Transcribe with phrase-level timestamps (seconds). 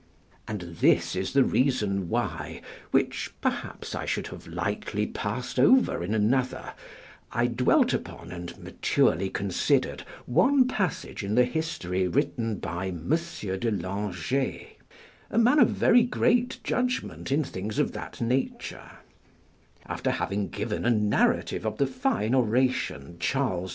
[0.47, 6.15] And this is the reason why (which perhaps I should have lightly passed over in
[6.15, 6.73] another)
[7.31, 13.69] I dwelt upon and maturely considered one passage in the history written by Monsieur de
[13.71, 14.77] Langey,
[15.29, 18.89] a man of very great judgment in things of that nature:
[19.85, 23.69] after having given a narrative of the fine oration Charles V.